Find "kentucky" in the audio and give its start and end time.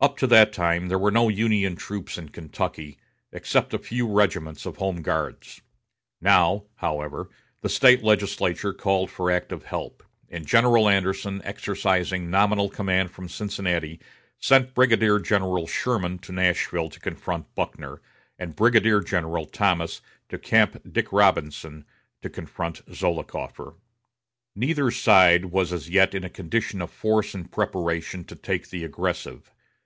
2.28-3.00